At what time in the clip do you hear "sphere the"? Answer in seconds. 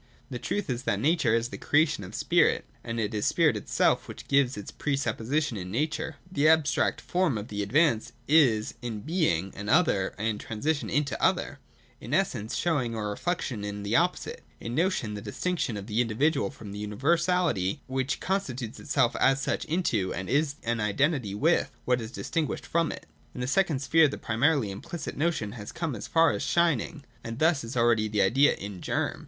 23.83-24.17